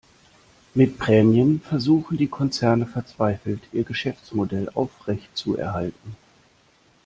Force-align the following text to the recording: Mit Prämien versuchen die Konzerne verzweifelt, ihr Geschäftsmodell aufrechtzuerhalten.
Mit 0.73 0.97
Prämien 0.97 1.61
versuchen 1.63 2.17
die 2.17 2.25
Konzerne 2.25 2.87
verzweifelt, 2.87 3.61
ihr 3.71 3.83
Geschäftsmodell 3.83 4.67
aufrechtzuerhalten. 4.69 6.17